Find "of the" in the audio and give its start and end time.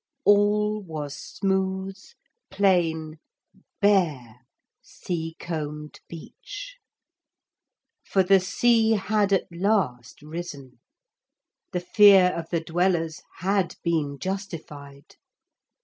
12.35-12.61